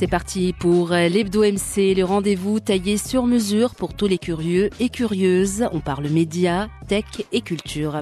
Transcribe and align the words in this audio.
C'est 0.00 0.06
parti 0.06 0.54
pour 0.58 0.92
l'Hebdo 0.92 1.42
MC, 1.42 1.94
le 1.94 2.04
rendez-vous 2.04 2.58
taillé 2.58 2.96
sur 2.96 3.26
mesure 3.26 3.74
pour 3.74 3.92
tous 3.92 4.06
les 4.06 4.16
curieux 4.16 4.70
et 4.80 4.88
curieuses. 4.88 5.66
On 5.72 5.80
parle 5.80 6.08
médias, 6.08 6.68
tech 6.88 7.04
et 7.32 7.42
culture, 7.42 8.00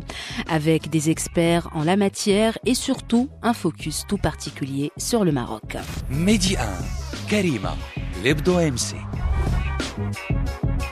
avec 0.49 0.91
des 0.91 1.11
experts 1.11 1.69
en 1.75 1.83
la 1.83 1.97
matière 1.97 2.57
et 2.65 2.75
surtout 2.75 3.29
un 3.43 3.53
focus 3.53 4.05
tout 4.07 4.17
particulier 4.17 4.93
sur 4.97 5.25
le 5.25 5.33
Maroc. 5.33 5.77
Mehdi 6.09 6.57
1, 6.57 6.61
Karima, 7.29 7.77
l'Hebdo 8.23 8.61
MC. 8.61 8.95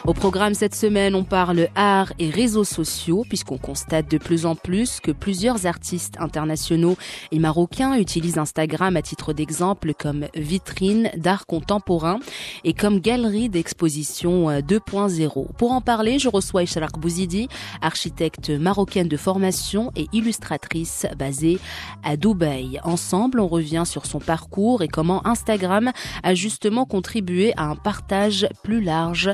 Au 0.06 0.14
programme 0.14 0.54
cette 0.54 0.76
semaine, 0.76 1.16
on 1.16 1.24
parle 1.24 1.66
art 1.74 2.12
et 2.20 2.30
réseaux 2.30 2.62
sociaux 2.62 3.24
puisqu'on 3.28 3.58
constate 3.58 4.08
de 4.08 4.18
plus 4.18 4.46
en 4.46 4.54
plus 4.54 5.00
que 5.00 5.10
plusieurs 5.10 5.66
artistes 5.66 6.14
internationaux 6.20 6.96
et 7.32 7.40
marocains 7.40 7.98
utilisent 7.98 8.38
Instagram 8.38 8.96
à 8.96 9.02
titre 9.02 9.32
d'exemple 9.32 9.94
comme 9.98 10.26
vitrine 10.36 11.10
d'art 11.16 11.44
contemporain 11.44 12.20
et 12.62 12.72
comme 12.72 13.00
galerie 13.00 13.48
d'exposition 13.48 14.48
2.0. 14.60 15.46
Pour 15.58 15.72
en 15.72 15.80
parler, 15.80 16.20
je 16.20 16.28
reçois 16.28 16.62
Ishraq 16.62 16.96
Bouzidi, 17.00 17.48
architecte 17.82 18.50
marocaine 18.50 19.08
de 19.08 19.16
formation 19.16 19.90
et 19.96 20.06
illustratrice 20.12 21.08
basée 21.18 21.58
à 22.04 22.16
Dubaï. 22.16 22.78
Ensemble, 22.84 23.40
on 23.40 23.48
revient 23.48 23.82
sur 23.84 24.06
son 24.06 24.20
parcours 24.20 24.82
et 24.82 24.88
comment 24.88 25.26
Instagram 25.26 25.90
a 26.22 26.34
justement 26.36 26.84
contribué 26.84 27.52
à 27.56 27.64
un 27.64 27.74
partage 27.74 28.46
plus 28.62 28.80
large 28.80 29.32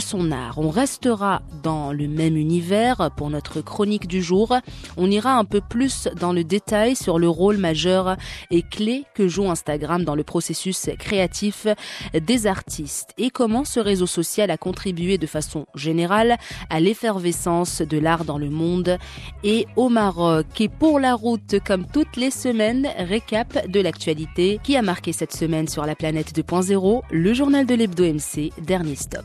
son 0.00 0.32
art. 0.32 0.58
On 0.58 0.70
restera 0.70 1.42
dans 1.62 1.92
le 1.92 2.08
même 2.08 2.36
univers 2.36 3.10
pour 3.16 3.30
notre 3.30 3.60
chronique 3.60 4.06
du 4.06 4.22
jour. 4.22 4.56
On 4.96 5.10
ira 5.10 5.34
un 5.34 5.44
peu 5.44 5.60
plus 5.60 6.08
dans 6.18 6.32
le 6.32 6.44
détail 6.44 6.96
sur 6.96 7.18
le 7.18 7.28
rôle 7.28 7.56
majeur 7.56 8.16
et 8.50 8.62
clé 8.62 9.04
que 9.14 9.28
joue 9.28 9.50
Instagram 9.50 10.04
dans 10.04 10.14
le 10.14 10.24
processus 10.24 10.90
créatif 10.98 11.66
des 12.14 12.46
artistes 12.46 13.10
et 13.18 13.30
comment 13.30 13.64
ce 13.64 13.80
réseau 13.80 14.06
social 14.06 14.50
a 14.50 14.56
contribué 14.56 15.18
de 15.18 15.26
façon 15.26 15.66
générale 15.74 16.36
à 16.70 16.80
l'effervescence 16.80 17.82
de 17.82 17.98
l'art 17.98 18.24
dans 18.24 18.38
le 18.38 18.50
monde 18.50 18.98
et 19.44 19.66
au 19.76 19.88
Maroc. 19.88 20.46
Et 20.60 20.68
pour 20.68 21.00
la 21.00 21.14
route, 21.14 21.56
comme 21.66 21.86
toutes 21.86 22.16
les 22.16 22.30
semaines, 22.30 22.88
récap 22.98 23.68
de 23.68 23.80
l'actualité 23.80 24.60
qui 24.62 24.76
a 24.76 24.82
marqué 24.82 25.12
cette 25.12 25.34
semaine 25.34 25.66
sur 25.66 25.84
la 25.86 25.96
planète 25.96 26.32
2.0, 26.36 27.02
le 27.10 27.34
journal 27.34 27.66
de 27.66 27.74
l'Hebdo 27.74 28.04
MC, 28.04 28.52
dernier 28.62 28.94
stop. 28.94 29.24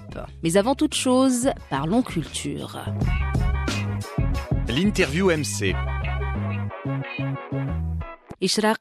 Avant 0.58 0.76
toute 0.76 0.96
chose, 0.96 1.50
parlons 1.70 2.02
culture. 2.02 2.84
L'interview 4.68 5.30
MC. 5.30 5.76
Ishraq 8.42 8.80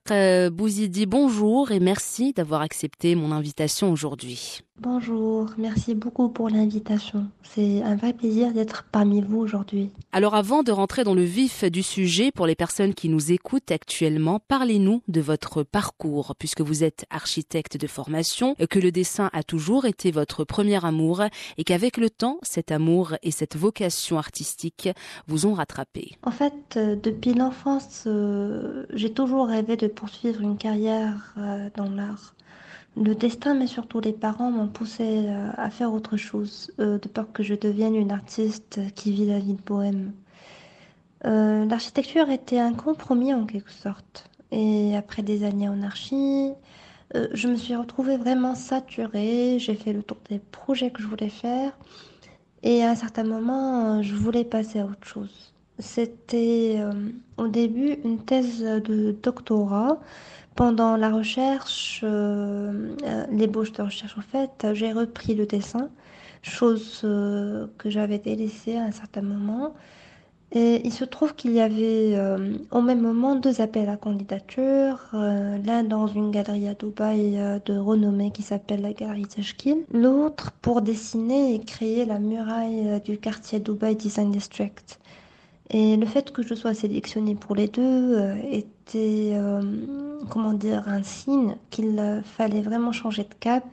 Bouzidi, 0.52 1.06
bonjour 1.06 1.72
et 1.72 1.80
merci 1.80 2.32
d'avoir 2.32 2.62
accepté 2.62 3.14
mon 3.14 3.30
invitation 3.30 3.92
aujourd'hui. 3.92 4.62
Bonjour, 4.78 5.50
merci 5.56 5.94
beaucoup 5.94 6.28
pour 6.28 6.50
l'invitation. 6.50 7.28
C'est 7.42 7.82
un 7.82 7.96
vrai 7.96 8.12
plaisir 8.12 8.52
d'être 8.52 8.84
parmi 8.92 9.22
vous 9.22 9.38
aujourd'hui. 9.38 9.90
Alors 10.12 10.34
avant 10.34 10.62
de 10.62 10.70
rentrer 10.70 11.02
dans 11.02 11.14
le 11.14 11.24
vif 11.24 11.64
du 11.64 11.82
sujet, 11.82 12.30
pour 12.30 12.46
les 12.46 12.54
personnes 12.54 12.92
qui 12.92 13.08
nous 13.08 13.32
écoutent 13.32 13.70
actuellement, 13.70 14.38
parlez-nous 14.48 15.02
de 15.08 15.22
votre 15.22 15.62
parcours, 15.62 16.34
puisque 16.38 16.60
vous 16.60 16.84
êtes 16.84 17.06
architecte 17.08 17.78
de 17.78 17.86
formation, 17.86 18.54
que 18.68 18.78
le 18.78 18.92
dessin 18.92 19.30
a 19.32 19.42
toujours 19.42 19.86
été 19.86 20.10
votre 20.10 20.44
premier 20.44 20.84
amour 20.84 21.22
et 21.56 21.64
qu'avec 21.64 21.96
le 21.96 22.10
temps, 22.10 22.38
cet 22.42 22.70
amour 22.70 23.14
et 23.22 23.30
cette 23.30 23.56
vocation 23.56 24.18
artistique 24.18 24.90
vous 25.26 25.46
ont 25.46 25.54
rattrapé. 25.54 26.18
En 26.22 26.30
fait, 26.30 26.76
euh, 26.76 26.96
depuis 26.96 27.32
l'enfance, 27.32 28.04
euh, 28.06 28.84
j'ai 28.92 29.10
toujours 29.10 29.48
rêvé 29.48 29.78
de 29.78 29.86
poursuivre 29.86 30.42
une 30.42 30.58
carrière 30.58 31.34
euh, 31.38 31.70
dans 31.76 31.88
l'art. 31.88 32.35
Le 32.96 33.14
destin, 33.14 33.52
mais 33.54 33.66
surtout 33.66 34.00
les 34.00 34.14
parents, 34.14 34.50
m'ont 34.50 34.68
poussé 34.68 35.26
euh, 35.26 35.50
à 35.58 35.68
faire 35.68 35.92
autre 35.92 36.16
chose, 36.16 36.72
euh, 36.80 36.98
de 36.98 37.08
peur 37.08 37.30
que 37.30 37.42
je 37.42 37.54
devienne 37.54 37.94
une 37.94 38.10
artiste 38.10 38.80
qui 38.94 39.12
vit 39.12 39.26
la 39.26 39.38
vie 39.38 39.52
de 39.52 39.60
bohème. 39.60 40.12
Euh, 41.26 41.66
L'architecture 41.66 42.30
était 42.30 42.58
un 42.58 42.72
compromis 42.72 43.34
en 43.34 43.44
quelque 43.44 43.70
sorte. 43.70 44.30
Et 44.50 44.96
après 44.96 45.22
des 45.22 45.44
années 45.44 45.68
en 45.68 45.82
archi, 45.82 46.52
je 47.32 47.48
me 47.48 47.56
suis 47.56 47.74
retrouvée 47.74 48.16
vraiment 48.16 48.54
saturée. 48.54 49.58
J'ai 49.58 49.74
fait 49.74 49.92
le 49.92 50.02
tour 50.02 50.18
des 50.30 50.38
projets 50.38 50.90
que 50.90 51.02
je 51.02 51.06
voulais 51.06 51.28
faire. 51.28 51.76
Et 52.62 52.82
à 52.82 52.90
un 52.90 52.94
certain 52.94 53.24
moment, 53.24 54.02
je 54.02 54.14
voulais 54.14 54.44
passer 54.44 54.80
à 54.80 54.86
autre 54.86 55.06
chose. 55.06 55.52
C'était 55.78 56.80
au 57.36 57.48
début 57.48 57.98
une 58.04 58.18
thèse 58.24 58.60
de 58.62 59.14
doctorat. 59.22 59.98
Pendant 60.56 60.96
la 60.96 61.10
recherche, 61.10 62.00
euh, 62.02 62.96
euh, 63.04 63.26
l'ébauche 63.30 63.72
de 63.72 63.82
recherche 63.82 64.16
en 64.16 64.22
fait, 64.22 64.66
j'ai 64.72 64.90
repris 64.90 65.34
le 65.34 65.44
dessin, 65.44 65.90
chose 66.40 67.02
euh, 67.04 67.66
que 67.76 67.90
j'avais 67.90 68.18
délaissée 68.18 68.78
à 68.78 68.84
un 68.84 68.90
certain 68.90 69.20
moment. 69.20 69.74
Et 70.52 70.80
il 70.86 70.92
se 70.94 71.04
trouve 71.04 71.34
qu'il 71.34 71.52
y 71.52 71.60
avait 71.60 72.16
au 72.70 72.80
même 72.80 73.00
moment 73.00 73.34
deux 73.34 73.60
appels 73.60 73.88
à 73.88 73.96
candidature, 73.96 75.00
l'un 75.12 75.82
dans 75.82 76.06
une 76.06 76.30
galerie 76.30 76.68
à 76.68 76.74
Dubaï 76.74 77.36
de 77.66 77.76
renommée 77.76 78.30
qui 78.30 78.42
s'appelle 78.42 78.80
la 78.80 78.92
galerie 78.92 79.26
Tashkil, 79.26 79.84
l'autre 79.92 80.52
pour 80.62 80.82
dessiner 80.82 81.54
et 81.54 81.58
créer 81.58 82.04
la 82.04 82.20
muraille 82.20 83.00
du 83.04 83.18
quartier 83.18 83.58
Dubaï 83.58 83.96
Design 83.96 84.30
District. 84.30 85.00
Et 85.70 85.96
le 85.96 86.06
fait 86.06 86.32
que 86.32 86.42
je 86.42 86.54
sois 86.54 86.74
sélectionnée 86.74 87.34
pour 87.34 87.56
les 87.56 87.68
deux 87.68 87.82
euh, 87.82 88.36
était, 88.86 89.32
euh, 89.34 89.62
un 90.86 91.02
signe 91.02 91.56
qu'il 91.70 91.98
euh, 91.98 92.22
fallait 92.22 92.62
vraiment 92.62 92.92
changer 92.92 93.24
de 93.24 93.34
cap 93.40 93.64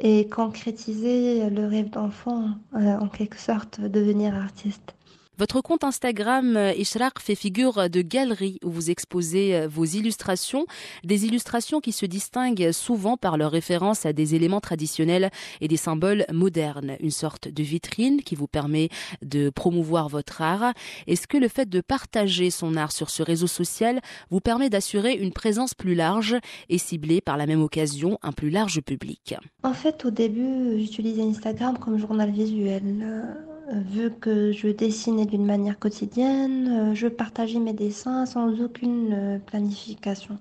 et 0.00 0.28
concrétiser 0.28 1.50
le 1.50 1.66
rêve 1.66 1.90
d'enfant, 1.90 2.50
euh, 2.74 2.98
en 2.98 3.08
quelque 3.08 3.38
sorte, 3.38 3.80
devenir 3.80 4.34
artiste. 4.34 4.94
Votre 5.38 5.60
compte 5.60 5.84
Instagram 5.84 6.56
euh, 6.56 6.72
Ishraq 6.72 7.20
fait 7.20 7.36
figure 7.36 7.88
de 7.88 8.02
galerie 8.02 8.58
où 8.64 8.70
vous 8.70 8.90
exposez 8.90 9.54
euh, 9.54 9.68
vos 9.68 9.84
illustrations, 9.84 10.66
des 11.04 11.26
illustrations 11.26 11.78
qui 11.78 11.92
se 11.92 12.06
distinguent 12.06 12.72
souvent 12.72 13.16
par 13.16 13.36
leur 13.36 13.52
référence 13.52 14.04
à 14.04 14.12
des 14.12 14.34
éléments 14.34 14.60
traditionnels 14.60 15.30
et 15.60 15.68
des 15.68 15.76
symboles 15.76 16.24
modernes, 16.32 16.96
une 16.98 17.12
sorte 17.12 17.46
de 17.46 17.62
vitrine 17.62 18.20
qui 18.22 18.34
vous 18.34 18.48
permet 18.48 18.88
de 19.22 19.48
promouvoir 19.48 20.08
votre 20.08 20.42
art. 20.42 20.72
Est-ce 21.06 21.28
que 21.28 21.38
le 21.38 21.46
fait 21.46 21.68
de 21.68 21.80
partager 21.80 22.50
son 22.50 22.74
art 22.74 22.90
sur 22.90 23.08
ce 23.08 23.22
réseau 23.22 23.46
social 23.46 24.00
vous 24.30 24.40
permet 24.40 24.70
d'assurer 24.70 25.12
une 25.12 25.32
présence 25.32 25.72
plus 25.72 25.94
large 25.94 26.36
et 26.68 26.78
cibler 26.78 27.20
par 27.20 27.36
la 27.36 27.46
même 27.46 27.62
occasion 27.62 28.18
un 28.22 28.32
plus 28.32 28.50
large 28.50 28.80
public? 28.80 29.36
En 29.62 29.72
fait, 29.72 30.04
au 30.04 30.10
début, 30.10 30.80
j'utilisais 30.80 31.22
Instagram 31.22 31.78
comme 31.78 31.96
journal 31.96 32.32
visuel. 32.32 32.82
Euh, 33.02 33.22
Vu 33.70 34.10
que 34.10 34.50
je 34.50 34.68
dessinais 34.68 35.26
d'une 35.28 35.44
manière 35.46 35.78
quotidienne, 35.78 36.90
euh, 36.90 36.94
je 36.94 37.06
partageais 37.06 37.60
mes 37.60 37.72
dessins 37.72 38.26
sans 38.26 38.60
aucune 38.60 39.12
euh, 39.12 39.38
planification. 39.38 40.38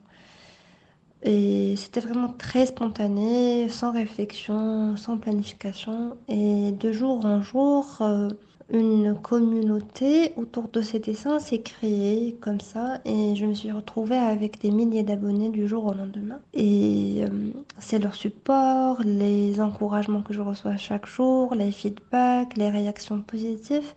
Et 1.24 1.76
c'était 1.76 2.00
vraiment 2.00 2.30
très 2.30 2.68
spontané, 2.68 3.70
sans 3.70 3.92
réflexion, 3.92 4.96
sans 4.98 5.18
planification. 5.18 6.18
Et 6.30 6.72
de 6.72 6.92
jour 6.92 7.26
en 7.26 7.42
jour, 7.42 7.98
euh, 8.02 8.30
une 8.72 9.16
communauté 9.20 10.34
autour 10.38 10.68
de 10.70 10.82
ces 10.82 11.00
dessins 11.00 11.40
s'est 11.40 11.62
créée 11.62 12.38
comme 12.40 12.62
ça. 12.62 13.00
Et 13.06 13.36
je 13.36 13.46
me 13.46 13.54
suis 13.54 13.72
retrouvée 13.72 14.18
avec 14.18 14.62
des 14.62 14.72
milliers 14.72 15.04
d'abonnés 15.04 15.50
du 15.50 15.68
jour 15.68 15.86
au 15.86 15.94
lendemain. 15.94 16.40
Et 16.54 17.24
c'est 17.80 18.00
leur 18.00 18.16
support, 18.16 19.02
les 19.04 19.60
encouragements 19.62 20.22
que 20.22 20.34
je 20.34 20.42
reçois 20.42 20.78
chaque 20.78 21.08
jour, 21.08 21.56
les 21.56 21.72
feedbacks, 21.72 22.58
les 22.58 22.70
réactions 22.70 23.22
positives 23.22 23.94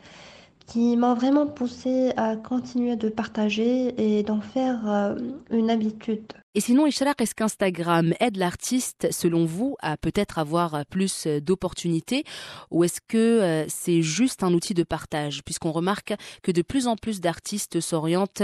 qui 0.70 0.96
m'ont 0.96 1.14
vraiment 1.14 1.48
poussée 1.48 2.12
à 2.16 2.36
continuer 2.36 2.94
de 2.94 3.08
partager 3.08 3.92
et 3.98 4.22
d'en 4.22 4.40
faire 4.40 4.88
euh, 4.88 5.16
une 5.50 5.68
habitude. 5.68 6.32
Et 6.54 6.60
sinon, 6.60 6.86
Ishraq, 6.86 7.20
est-ce 7.20 7.34
qu'Instagram 7.34 8.14
aide 8.20 8.36
l'artiste, 8.36 9.08
selon 9.10 9.46
vous, 9.46 9.76
à 9.80 9.96
peut-être 9.96 10.38
avoir 10.38 10.86
plus 10.86 11.26
d'opportunités? 11.26 12.22
Ou 12.70 12.84
est-ce 12.84 13.00
que 13.00 13.16
euh, 13.18 13.64
c'est 13.68 14.02
juste 14.02 14.44
un 14.44 14.52
outil 14.54 14.74
de 14.74 14.84
partage? 14.84 15.42
Puisqu'on 15.44 15.72
remarque 15.72 16.14
que 16.42 16.52
de 16.52 16.62
plus 16.62 16.86
en 16.86 16.94
plus 16.94 17.20
d'artistes 17.20 17.80
s'orientent 17.80 18.42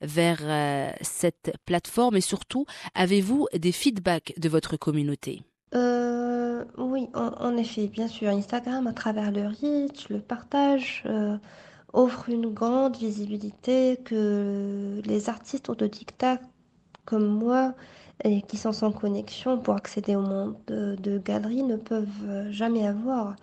vers 0.00 0.40
euh, 0.42 0.90
cette 1.02 1.52
plateforme. 1.66 2.16
Et 2.16 2.22
surtout, 2.22 2.64
avez-vous 2.94 3.48
des 3.54 3.72
feedbacks 3.72 4.32
de 4.38 4.48
votre 4.48 4.78
communauté? 4.78 5.42
Oui, 6.78 7.08
en, 7.14 7.56
effet, 7.56 7.86
bien 7.86 8.08
sûr, 8.08 8.28
Instagram, 8.28 8.86
à 8.86 8.92
travers 8.92 9.30
le 9.30 9.46
reach, 9.48 10.08
le 10.08 10.20
partage, 10.20 11.02
euh, 11.06 11.36
offre 11.92 12.28
une 12.28 12.52
grande 12.52 12.96
visibilité 12.96 13.98
que 14.04 15.00
les 15.04 15.28
artistes 15.28 15.68
autodidactes 15.68 16.44
comme 17.04 17.26
moi 17.26 17.74
et 18.24 18.42
qui 18.42 18.56
sont 18.56 18.72
sans 18.72 18.92
connexion 18.92 19.58
pour 19.58 19.74
accéder 19.74 20.16
au 20.16 20.22
monde 20.22 20.56
de, 20.66 20.96
de 20.96 21.18
galeries 21.18 21.62
ne 21.62 21.76
peuvent 21.76 22.50
jamais 22.50 22.86
avoir. 22.86 23.36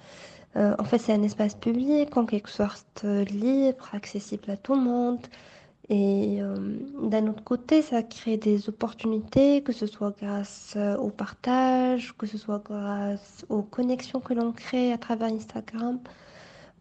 Euh, 0.56 0.76
en 0.78 0.84
fait, 0.84 1.00
c'est 1.00 1.14
un 1.14 1.24
espace 1.24 1.56
public, 1.56 2.16
en 2.18 2.26
quelque 2.26 2.50
sorte 2.50 3.04
libre, 3.04 3.90
accessible 3.94 4.52
à 4.52 4.58
tout 4.58 4.76
le 4.76 4.82
monde. 4.82 5.20
Et 5.90 6.42
euh, 6.42 6.56
d'un 7.02 7.28
autre 7.28 7.44
côté, 7.44 7.82
ça 7.82 8.04
crée 8.04 8.38
des 8.38 8.70
opportunités, 8.70 9.64
que 9.64 9.74
ce 9.74 9.86
soit 9.86 10.12
grâce 10.18 10.74
euh, 10.78 10.96
au 10.98 11.10
partage, 11.12 12.16
que 12.18 12.26
ce 12.26 12.38
soit 12.38 12.60
grâce 12.64 13.46
aux 13.50 13.64
connexions 13.64 14.22
que 14.22 14.34
l'on 14.34 14.54
crée 14.54 14.94
à 14.94 14.98
travers 14.98 15.28
Instagram. 15.28 16.00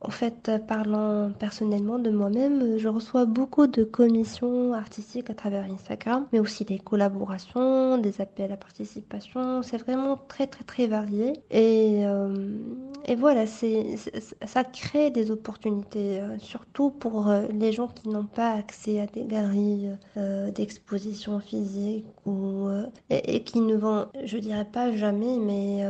En 0.04 0.10
fait, 0.10 0.48
euh, 0.48 0.58
parlant 0.58 1.30
personnellement 1.38 1.98
de 1.98 2.10
moi-même, 2.10 2.76
je 2.76 2.88
reçois 2.88 3.24
beaucoup 3.24 3.68
de 3.68 3.84
commissions 3.84 4.72
artistiques 4.72 5.30
à 5.30 5.34
travers 5.34 5.64
Instagram, 5.70 6.26
mais 6.32 6.40
aussi 6.40 6.64
des 6.64 6.80
collaborations, 6.80 7.98
des 7.98 8.20
appels 8.20 8.50
à 8.50 8.56
participation. 8.56 9.62
C'est 9.62 9.76
vraiment 9.76 10.18
très, 10.28 10.48
très, 10.48 10.64
très 10.64 10.86
varié. 10.88 11.34
Et, 11.50 12.04
euh, 12.04 12.56
et 13.06 13.14
voilà, 13.14 13.46
c'est, 13.46 13.96
ça 14.44 14.64
crée 14.64 15.10
des 15.10 15.30
opportunités, 15.30 16.20
euh, 16.20 16.36
surtout 16.40 16.90
pour 16.90 17.32
les 17.52 17.70
gens 17.72 17.86
qui 17.86 18.08
n'ont 18.08 18.26
pas 18.26 18.52
accès 18.54 19.00
à 19.00 19.06
des 19.06 19.24
galeries 19.24 19.88
d'exposition 20.54 21.38
physique 21.38 22.06
ou, 22.26 22.68
et, 23.10 23.42
qui 23.44 23.60
ne 23.60 23.76
vont, 23.76 24.06
je 24.24 24.38
dirais 24.38 24.66
pas 24.70 24.94
jamais, 24.96 25.36
mais 25.38 25.84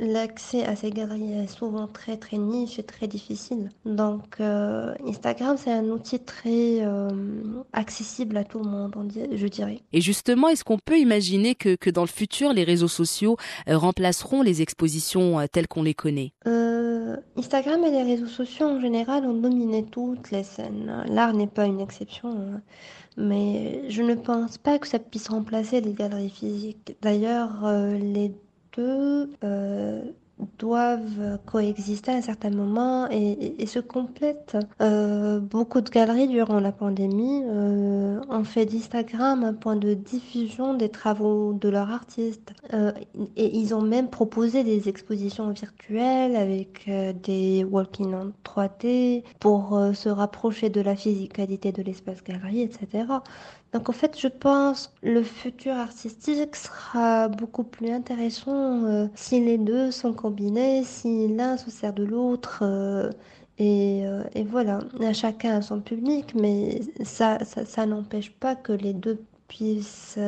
L'accès 0.00 0.64
à 0.64 0.74
ces 0.74 0.90
galeries 0.90 1.34
est 1.34 1.46
souvent 1.46 1.86
très 1.86 2.16
très 2.16 2.36
niche 2.36 2.80
et 2.80 2.82
très 2.82 3.06
difficile. 3.06 3.70
Donc 3.84 4.40
euh, 4.40 4.92
Instagram 5.06 5.56
c'est 5.56 5.70
un 5.70 5.84
outil 5.84 6.18
très 6.18 6.84
euh, 6.84 7.10
accessible 7.72 8.36
à 8.36 8.42
tout 8.42 8.58
le 8.58 8.68
monde, 8.68 8.92
je 9.32 9.46
dirais. 9.46 9.82
Et 9.92 10.00
justement, 10.00 10.48
est-ce 10.48 10.64
qu'on 10.64 10.78
peut 10.78 10.98
imaginer 10.98 11.54
que, 11.54 11.76
que, 11.76 11.90
dans 11.90 12.02
le 12.02 12.08
futur 12.08 12.52
les 12.52 12.64
réseaux 12.64 12.88
sociaux 12.88 13.36
euh, 13.68 13.78
remplaceront 13.78 14.42
les 14.42 14.62
expositions 14.62 15.46
telles 15.52 15.68
qu'on 15.68 15.84
les 15.84 15.94
connaît? 15.94 16.32
Instagram 17.36 17.84
et 17.84 17.90
les 17.90 18.02
réseaux 18.02 18.26
sociaux 18.26 18.66
en 18.66 18.80
général 18.80 19.24
ont 19.24 19.34
dominé 19.34 19.84
toutes 19.84 20.30
les 20.30 20.42
scènes. 20.42 21.04
L'art 21.08 21.34
n'est 21.34 21.46
pas 21.46 21.66
une 21.66 21.80
exception. 21.80 22.30
Hein. 22.30 22.62
Mais 23.16 23.82
je 23.88 24.02
ne 24.02 24.14
pense 24.14 24.58
pas 24.58 24.78
que 24.78 24.88
ça 24.88 24.98
puisse 24.98 25.28
remplacer 25.28 25.80
les 25.80 25.92
galeries 25.92 26.30
physiques. 26.30 26.96
D'ailleurs, 27.00 27.64
les 28.00 28.32
euh, 28.78 30.02
doivent 30.58 31.38
coexister 31.46 32.10
à 32.10 32.16
un 32.16 32.20
certain 32.20 32.50
moment 32.50 33.08
et, 33.08 33.66
se 33.66 33.78
complètent. 33.78 34.56
Euh, 34.82 35.38
beaucoup 35.38 35.80
de 35.80 35.88
galeries 35.88 36.26
durant 36.26 36.58
la 36.60 36.72
pandémie 36.72 37.42
euh, 37.44 38.20
ont 38.28 38.44
fait 38.44 38.66
d'Instagram 38.66 39.44
un 39.44 39.54
point 39.54 39.76
de 39.76 39.94
diffusion 39.94 40.74
des 40.74 40.88
travaux 40.88 41.52
de 41.52 41.68
leurs 41.68 41.90
artistes. 41.90 42.52
et 43.36 43.56
ils 43.56 43.74
ont 43.74 43.82
même 43.82 44.08
proposé 44.10 44.64
des 44.64 44.88
expositions 44.88 45.50
virtuelles 45.50 46.36
avec 46.36 46.90
des 47.22 47.64
walking 47.64 48.14
en 48.14 48.32
3D 48.44 49.22
pour 49.38 49.80
se 49.94 50.08
rapprocher 50.08 50.68
de 50.68 50.80
la 50.80 50.96
physicalité 50.96 51.72
de 51.72 51.82
l'espace 51.82 52.22
galerie, 52.22 52.62
etc. 52.62 53.04
Donc 53.74 53.88
en 53.88 53.92
fait, 53.92 54.16
je 54.18 54.28
pense 54.28 54.94
que 55.02 55.08
le 55.08 55.24
futur 55.24 55.74
artistique 55.74 56.54
sera 56.54 57.26
beaucoup 57.26 57.64
plus 57.64 57.90
intéressant 57.90 58.84
euh, 58.84 59.08
si 59.16 59.44
les 59.44 59.58
deux 59.58 59.90
sont 59.90 60.12
combinés, 60.12 60.84
si 60.84 61.26
l'un 61.26 61.56
se 61.56 61.72
sert 61.72 61.92
de 61.92 62.04
l'autre. 62.04 62.60
Euh, 62.62 63.10
et, 63.58 64.06
euh, 64.06 64.22
et, 64.36 64.44
voilà, 64.44 64.78
chacun 65.12 65.56
a 65.56 65.62
son 65.62 65.80
public, 65.80 66.34
mais 66.36 66.82
ça, 67.02 67.38
ça, 67.44 67.86
n'empêche 67.86 68.30
pas 68.30 68.54
que 68.54 68.72
les 68.72 68.92
deux 68.92 69.20
puissent 69.48 70.18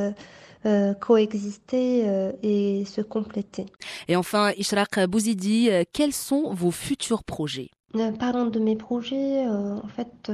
coexister 1.01 2.33
et 2.43 2.85
se 2.85 3.01
compléter. 3.01 3.67
Et 4.09 4.17
enfin, 4.17 4.51
Ishraq 4.57 5.07
Bouzidi, 5.07 5.71
quels 5.93 6.13
sont 6.13 6.53
vos 6.53 6.73
futurs 6.73 7.23
projets? 7.23 7.71
Parlant 8.19 8.47
de 8.47 8.59
mes 8.59 8.77
projets, 8.77 9.47
en 9.49 9.87
fait, 9.89 10.31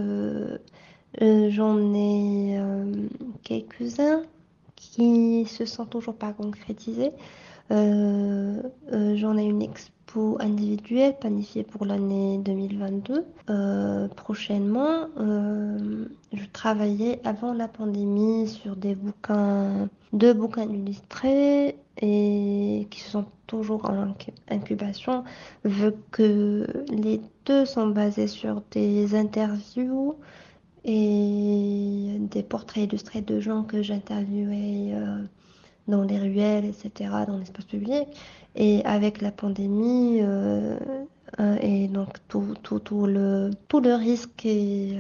euh, 1.21 1.51
j'en 1.51 1.93
ai 1.95 2.57
euh, 2.59 3.09
quelques-uns 3.43 4.23
qui 4.77 5.45
se 5.47 5.67
sont 5.67 5.85
toujours 5.85 6.15
pas 6.15 6.33
concrétisés. 6.33 7.13
Euh, 7.71 8.63
j'en 8.91 9.37
ai 9.37 9.45
une 9.45 9.63
expo 9.63 10.37
individuelle 10.41 11.17
planifiée 11.19 11.65
pour 11.65 11.87
l'année 11.87 12.39
2022. 12.39 13.25
prochainement, 14.17 15.07
je 15.17 16.45
travaillais 16.53 17.21
avant 17.25 17.55
la 17.55 17.69
pandémie 17.69 18.49
sur 18.49 18.77
des 18.77 18.95
bouquins, 18.95 19.89
deux 20.13 20.35
bouquins 20.35 20.69
illustrés 20.69 21.77
et 22.01 22.87
qui 22.91 23.01
sont 23.01 23.25
toujours 23.47 23.89
en 23.89 24.15
incubation, 24.51 25.25
vu 25.65 25.93
que 26.11 26.67
les 26.91 27.21
deux 27.47 27.65
sont 27.65 27.87
basés 27.87 28.27
sur 28.27 28.63
des 28.71 29.15
interviews 29.15 30.17
et 30.85 32.17
des 32.19 32.43
portraits 32.43 32.85
illustrés 32.85 33.23
de 33.23 33.41
gens 33.41 33.63
que 33.63 33.83
j'interviewais 33.83 34.93
euh, 34.95 35.23
dans 35.89 36.03
les 36.03 36.19
ruelles, 36.19 36.65
etc., 36.65 37.11
dans 37.27 37.39
l'espace 37.39 37.65
public. 37.65 38.09
Et 38.55 38.85
avec 38.85 39.23
la 39.23 39.31
pandémie, 39.31 40.19
euh, 40.23 40.77
euh, 41.41 41.57
et 41.61 41.89
donc 41.89 42.17
tout, 42.29 42.55
tout, 42.63 42.81
tout, 42.81 43.07
le, 43.07 43.51
tout 43.69 43.81
le 43.81 43.95
risque 43.95 44.45
et, 44.45 44.99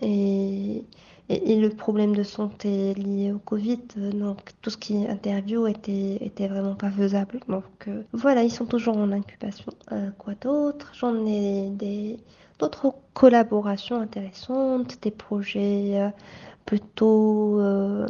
et, 0.00 0.84
et, 1.28 1.56
le 1.56 1.70
problème 1.70 2.14
de 2.14 2.22
santé 2.22 2.94
lié 2.94 3.32
au 3.32 3.38
Covid, 3.38 3.80
donc 4.14 4.50
tout 4.60 4.70
ce 4.70 4.76
qui 4.76 5.02
est 5.02 5.08
interview 5.08 5.66
était, 5.66 6.18
était 6.20 6.48
vraiment 6.48 6.74
pas 6.74 6.90
faisable. 6.90 7.40
Donc 7.48 7.88
voilà, 8.12 8.42
ils 8.42 8.50
sont 8.50 8.66
toujours 8.66 8.96
en 8.96 9.10
incubation. 9.12 9.72
quoi 10.18 10.34
d'autre? 10.34 10.92
J'en 10.94 11.26
ai 11.26 11.70
d'autres 12.62 12.94
collaborations 13.14 14.00
intéressantes, 14.00 14.98
des 15.02 15.10
projets 15.10 16.00
euh, 16.00 16.08
plutôt 16.64 17.60
euh, 17.60 18.06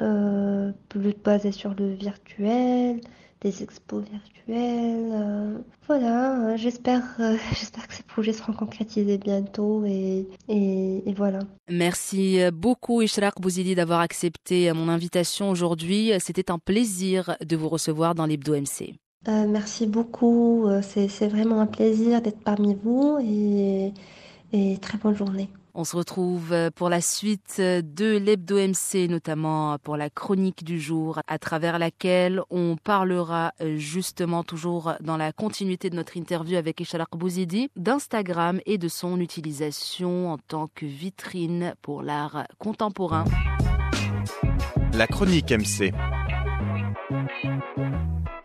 euh, 0.00 0.72
plus 0.88 1.14
basés 1.22 1.52
sur 1.52 1.74
le 1.74 1.92
virtuel, 1.94 3.00
des 3.44 3.62
expos 3.62 4.02
virtuels. 4.10 5.62
voilà, 5.86 6.56
j'espère, 6.56 7.02
j'espère 7.50 7.86
que 7.86 7.94
ces 7.94 8.02
projets 8.02 8.32
seront 8.32 8.54
concrétisés 8.54 9.18
bientôt 9.18 9.84
et, 9.84 10.26
et, 10.48 11.14
voilà. 11.16 11.40
Merci 11.70 12.40
beaucoup 12.52 13.02
Ishraq 13.02 13.40
Bouzidi 13.40 13.74
d'avoir 13.74 14.00
accepté 14.00 14.72
mon 14.72 14.88
invitation 14.88 15.50
aujourd'hui. 15.50 16.10
C'était 16.18 16.50
un 16.50 16.58
plaisir 16.58 17.36
de 17.44 17.56
vous 17.56 17.68
recevoir 17.68 18.16
dans 18.16 18.26
l'Hebdo 18.26 18.54
MC. 18.54 18.94
Euh, 19.28 19.46
merci 19.48 19.86
beaucoup. 19.86 20.66
Euh, 20.68 20.82
c'est 20.82 21.28
vraiment 21.28 21.60
un 21.60 21.66
plaisir 21.66 22.20
d'être 22.20 22.40
parmi 22.40 22.74
vous 22.74 23.18
et, 23.22 23.92
et 24.52 24.78
très 24.78 24.98
bonne 24.98 25.16
journée. 25.16 25.48
On 25.76 25.82
se 25.82 25.96
retrouve 25.96 26.52
euh, 26.52 26.70
pour 26.70 26.88
la 26.88 27.00
suite 27.00 27.60
de 27.60 28.16
l'Hebdo 28.16 28.56
MC, 28.56 29.08
notamment 29.08 29.76
pour 29.78 29.96
la 29.96 30.08
chronique 30.08 30.62
du 30.62 30.78
jour, 30.78 31.20
à 31.26 31.38
travers 31.38 31.80
laquelle 31.80 32.40
on 32.50 32.76
parlera 32.76 33.52
justement 33.76 34.44
toujours 34.44 34.92
dans 35.00 35.16
la 35.16 35.32
continuité 35.32 35.90
de 35.90 35.96
notre 35.96 36.16
interview 36.16 36.56
avec 36.56 36.80
Ishalak 36.80 37.08
Bouzidi 37.16 37.70
d'Instagram 37.74 38.60
et 38.66 38.78
de 38.78 38.86
son 38.88 39.18
utilisation 39.18 40.30
en 40.30 40.38
tant 40.38 40.68
que 40.74 40.86
vitrine 40.86 41.74
pour 41.82 42.02
l'art 42.02 42.46
contemporain. 42.58 43.24
La 44.92 45.08
chronique 45.08 45.50
MC. 45.50 45.92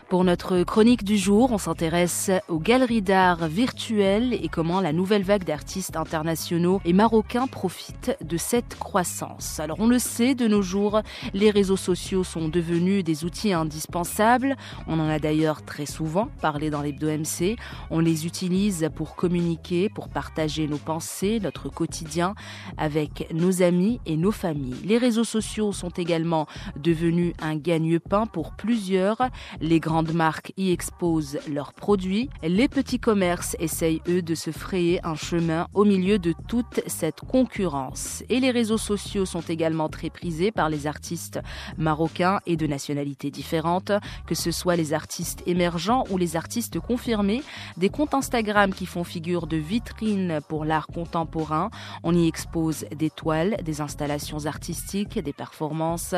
Pour 0.10 0.24
notre 0.24 0.64
chronique 0.64 1.04
du 1.04 1.20
jour, 1.20 1.52
on 1.52 1.60
s'intéresse 1.60 2.32
aux 2.48 2.58
galeries 2.58 3.04
d'art 3.04 3.48
virtuelles 3.48 4.34
et 4.34 4.48
comment 4.48 4.82
la 4.82 4.92
nouvelle 4.92 5.22
vague 5.22 5.44
d'artistes 5.44 5.96
internationaux 5.96 6.82
et 6.84 6.94
marocains 6.94 7.46
profite 7.46 8.18
de 8.24 8.36
cette 8.36 8.80
croissance. 8.80 9.60
Alors 9.60 9.80
on 9.80 9.86
le 9.86 10.00
sait, 10.00 10.34
de 10.34 10.48
nos 10.48 10.64
jours, 10.64 11.04
les 11.36 11.52
réseaux 11.52 11.78
sociaux 11.78 12.24
sont 12.24 12.50
devenus 12.50 13.04
des 13.04 13.24
outils 13.24 13.54
indispensables. 13.54 14.58
On 14.88 15.00
en 15.00 15.08
a 15.08 15.20
d'ailleurs 15.20 15.64
très 15.64 15.86
souvent 15.86 16.30
parlé 16.42 16.72
dans 16.72 16.82
l'hebdo 16.82 17.08
MC. 17.08 17.56
On 17.92 18.00
les 18.00 18.26
utilise 18.26 18.90
pour 18.96 19.16
communiquer, 19.16 19.90
pour 19.90 20.10
partager 20.10 20.68
nos 20.68 20.78
pensées, 20.80 21.40
notre 21.40 21.70
quotidien 21.70 22.34
avec 22.80 23.32
nos 23.32 23.62
amis 23.62 24.00
et 24.08 24.18
nos 24.18 24.32
familles. 24.32 24.82
Les 24.86 24.98
réseaux 24.98 25.24
sociaux 25.24 25.72
sont 25.72 25.90
également 25.90 26.48
devenus 26.78 27.36
un 27.40 27.56
gagne-pain 27.56 28.26
pour 28.26 28.54
plusieurs. 28.54 29.22
Les 29.62 29.80
grands 29.80 29.99
grandes 30.00 30.16
marques 30.16 30.54
y 30.56 30.72
exposent 30.72 31.40
leurs 31.52 31.74
produits. 31.74 32.30
Les 32.42 32.70
petits 32.70 33.02
commerces 33.02 33.58
essayent, 33.60 34.02
eux, 34.08 34.22
de 34.22 34.34
se 34.34 34.50
frayer 34.50 35.06
un 35.06 35.16
chemin 35.16 35.68
au 35.74 35.84
milieu 35.84 36.20
de 36.20 36.34
toute 36.48 36.80
cette 36.88 37.20
concurrence. 37.20 38.24
Et 38.30 38.40
les 38.40 38.52
réseaux 38.52 38.78
sociaux 38.78 39.26
sont 39.26 39.42
également 39.42 39.90
très 39.90 40.10
prisés 40.10 40.52
par 40.52 40.70
les 40.70 40.88
artistes 40.88 41.42
marocains 41.78 42.40
et 42.46 42.56
de 42.56 42.66
nationalités 42.66 43.30
différentes, 43.30 43.92
que 44.26 44.36
ce 44.36 44.52
soit 44.52 44.78
les 44.78 44.94
artistes 44.94 45.44
émergents 45.48 46.06
ou 46.12 46.18
les 46.18 46.38
artistes 46.38 46.80
confirmés. 46.80 47.44
Des 47.76 47.90
comptes 47.90 48.14
Instagram 48.14 48.74
qui 48.74 48.86
font 48.86 49.04
figure 49.04 49.48
de 49.48 49.58
vitrine 49.58 50.40
pour 50.48 50.64
l'art 50.64 50.88
contemporain. 50.88 51.72
On 52.04 52.16
y 52.16 52.26
expose 52.26 52.86
des 52.96 53.10
toiles, 53.10 53.58
des 53.66 53.82
installations 53.82 54.46
artistiques, 54.46 55.20
des 55.20 55.34
performances, 55.34 56.16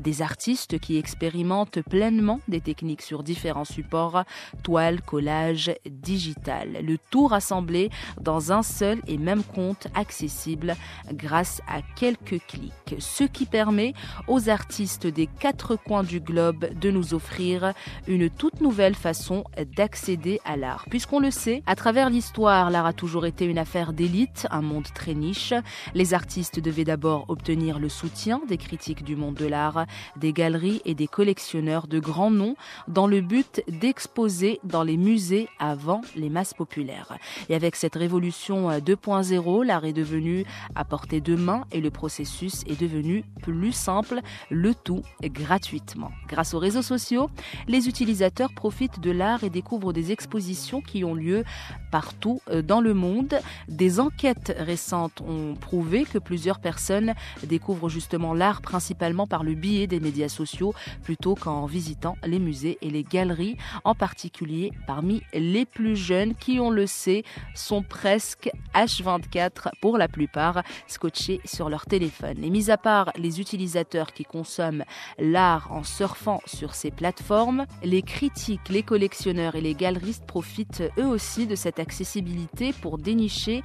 des 0.00 0.20
artistes 0.20 0.80
qui 0.80 0.96
expérimentent 0.96 1.80
pleinement 1.82 2.40
des 2.48 2.60
techniques 2.60 3.02
sur 3.02 3.19
différents 3.22 3.64
supports, 3.64 4.24
toiles, 4.62 5.00
collage, 5.02 5.72
digital. 5.88 6.78
Le 6.82 6.98
tout 7.10 7.26
rassemblé 7.26 7.90
dans 8.20 8.52
un 8.52 8.62
seul 8.62 9.00
et 9.06 9.18
même 9.18 9.42
compte 9.42 9.88
accessible 9.94 10.76
grâce 11.12 11.60
à 11.68 11.82
quelques 11.96 12.40
clics, 12.46 12.96
ce 12.98 13.24
qui 13.24 13.46
permet 13.46 13.94
aux 14.28 14.48
artistes 14.48 15.06
des 15.06 15.26
quatre 15.26 15.76
coins 15.76 16.02
du 16.02 16.20
globe 16.20 16.66
de 16.78 16.90
nous 16.90 17.14
offrir 17.14 17.72
une 18.06 18.30
toute 18.30 18.60
nouvelle 18.60 18.94
façon 18.94 19.44
d'accéder 19.76 20.40
à 20.44 20.56
l'art. 20.56 20.84
Puisqu'on 20.90 21.20
le 21.20 21.30
sait, 21.30 21.62
à 21.66 21.76
travers 21.76 22.10
l'histoire, 22.10 22.70
l'art 22.70 22.86
a 22.86 22.92
toujours 22.92 23.26
été 23.26 23.44
une 23.44 23.58
affaire 23.58 23.92
d'élite, 23.92 24.46
un 24.50 24.62
monde 24.62 24.86
très 24.94 25.14
niche. 25.14 25.54
Les 25.94 26.14
artistes 26.14 26.60
devaient 26.60 26.84
d'abord 26.84 27.26
obtenir 27.28 27.78
le 27.78 27.88
soutien 27.88 28.40
des 28.48 28.56
critiques 28.56 29.04
du 29.04 29.16
monde 29.16 29.34
de 29.34 29.46
l'art, 29.46 29.86
des 30.16 30.32
galeries 30.32 30.82
et 30.84 30.94
des 30.94 31.06
collectionneurs 31.06 31.86
de 31.86 31.98
grands 31.98 32.30
noms 32.30 32.56
dans 32.88 33.06
le 33.10 33.20
but 33.20 33.62
d'exposer 33.68 34.60
dans 34.62 34.84
les 34.84 34.96
musées 34.96 35.48
avant 35.58 36.00
les 36.14 36.30
masses 36.30 36.54
populaires. 36.54 37.18
Et 37.48 37.54
avec 37.54 37.74
cette 37.74 37.96
révolution 37.96 38.70
2.0, 38.70 39.64
l'art 39.64 39.84
est 39.84 39.92
devenu 39.92 40.44
à 40.76 40.84
portée 40.84 41.20
de 41.20 41.34
main 41.34 41.64
et 41.72 41.80
le 41.80 41.90
processus 41.90 42.62
est 42.68 42.80
devenu 42.80 43.24
plus 43.42 43.72
simple, 43.72 44.20
le 44.48 44.74
tout 44.74 45.02
gratuitement. 45.22 46.12
Grâce 46.28 46.54
aux 46.54 46.60
réseaux 46.60 46.82
sociaux, 46.82 47.28
les 47.66 47.88
utilisateurs 47.88 48.52
profitent 48.54 49.00
de 49.00 49.10
l'art 49.10 49.42
et 49.42 49.50
découvrent 49.50 49.92
des 49.92 50.12
expositions 50.12 50.80
qui 50.80 51.04
ont 51.04 51.14
lieu 51.14 51.44
partout 51.90 52.40
euh, 52.50 52.62
dans 52.62 52.80
le 52.80 52.94
monde. 52.94 53.34
Des 53.68 53.98
enquêtes 53.98 54.54
récentes 54.56 55.20
ont 55.22 55.54
prouvé 55.54 56.04
que 56.04 56.18
plusieurs 56.18 56.60
personnes 56.60 57.14
découvrent 57.44 57.88
justement 57.88 58.34
l'art 58.34 58.62
principalement 58.62 59.26
par 59.26 59.42
le 59.42 59.54
biais 59.54 59.88
des 59.88 59.98
médias 59.98 60.28
sociaux 60.28 60.72
plutôt 61.02 61.34
qu'en 61.34 61.66
visitant 61.66 62.16
les 62.24 62.38
musées 62.38 62.78
et 62.82 62.90
les 62.90 62.99
galeries, 63.02 63.56
en 63.84 63.94
particulier 63.94 64.72
parmi 64.86 65.22
les 65.32 65.64
plus 65.64 65.96
jeunes 65.96 66.34
qui, 66.34 66.60
on 66.60 66.70
le 66.70 66.86
sait, 66.86 67.24
sont 67.54 67.82
presque 67.82 68.50
H24 68.74 69.70
pour 69.80 69.98
la 69.98 70.08
plupart 70.08 70.62
scotchés 70.86 71.40
sur 71.44 71.68
leur 71.68 71.86
téléphone. 71.86 72.42
Et 72.42 72.50
mis 72.50 72.70
à 72.70 72.76
part 72.76 73.12
les 73.16 73.40
utilisateurs 73.40 74.12
qui 74.12 74.24
consomment 74.24 74.84
l'art 75.18 75.72
en 75.72 75.82
surfant 75.82 76.40
sur 76.46 76.74
ces 76.74 76.90
plateformes, 76.90 77.66
les 77.82 78.02
critiques, 78.02 78.68
les 78.68 78.82
collectionneurs 78.82 79.54
et 79.54 79.60
les 79.60 79.74
galeristes 79.74 80.24
profitent 80.26 80.82
eux 80.98 81.06
aussi 81.06 81.46
de 81.46 81.54
cette 81.54 81.78
accessibilité 81.78 82.72
pour 82.72 82.98
dénicher 82.98 83.62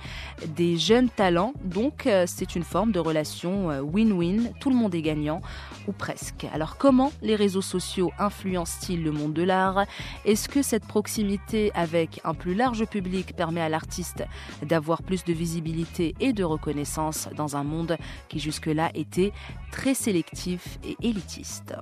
des 0.48 0.78
jeunes 0.78 1.10
talents. 1.10 1.54
Donc 1.64 2.08
euh, 2.08 2.26
c'est 2.28 2.56
une 2.56 2.64
forme 2.64 2.92
de 2.92 3.00
relation 3.00 3.72
euh, 3.72 3.82
win-win, 3.82 4.52
tout 4.60 4.70
le 4.70 4.76
monde 4.76 4.96
est 4.96 5.02
gagnant, 5.02 5.42
ou 5.88 5.92
presque. 5.92 6.46
Alors 6.54 6.78
comment 6.78 7.12
les 7.22 7.36
réseaux 7.36 7.62
sociaux 7.62 8.12
influencent-ils 8.20 9.04
le 9.04 9.12
monde 9.12 9.25
de 9.30 9.44
l'art 9.44 9.86
Est-ce 10.26 10.50
que 10.50 10.62
cette 10.62 10.86
proximité 10.86 11.72
avec 11.74 12.22
un 12.24 12.34
plus 12.34 12.56
large 12.56 12.86
public 12.86 13.36
permet 13.36 13.62
à 13.62 13.70
l'artiste 13.70 14.24
d'avoir 14.62 15.04
plus 15.04 15.24
de 15.24 15.34
visibilité 15.34 16.16
et 16.20 16.34
de 16.34 16.44
reconnaissance 16.44 17.30
dans 17.36 17.56
un 17.56 17.64
monde 17.64 17.98
qui 18.30 18.40
jusque-là 18.40 18.92
était 18.94 19.32
très 19.72 19.94
sélectif 19.94 20.80
et 20.84 20.96
élitiste? 21.02 21.76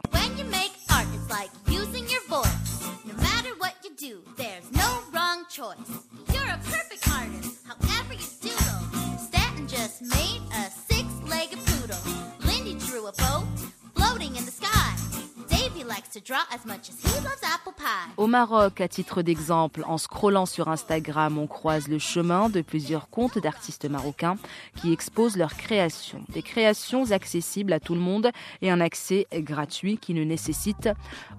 Au 18.17 18.27
Maroc, 18.27 18.82
à 18.82 18.88
titre 18.88 19.24
d'exemple, 19.24 19.84
en 19.88 19.98
scrollant 19.98 20.46
sur 20.46 20.67
Instagram, 20.67 21.39
on 21.39 21.48
croise 21.48 21.88
le 21.88 21.98
chemin 21.98 22.50
de 22.50 22.62
plusieurs 22.62 23.10
comptes 23.10 23.39
d'artistes 23.39 23.89
marocains 23.89 24.38
qui 24.75 24.93
exposent 24.93 25.38
leurs 25.38 25.55
créations. 25.55 26.22
Des 26.29 26.43
créations 26.43 27.12
accessibles 27.12 27.74
à 27.74 27.79
tout 27.79 27.96
le 27.96 28.00
monde 28.00 28.29
et 28.62 28.70
un 28.70 28.79
accès 28.79 29.25
gratuit 29.34 29.98
qui 29.98 30.13
ne 30.13 30.24
nécessite 30.24 30.89